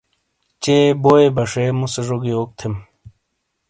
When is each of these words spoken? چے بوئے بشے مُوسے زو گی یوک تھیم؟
چے 0.63 0.77
بوئے 1.01 1.25
بشے 1.35 1.65
مُوسے 1.77 2.01
زو 2.07 2.17
گی 2.23 2.29
یوک 2.33 2.49
تھیم؟ 2.57 2.75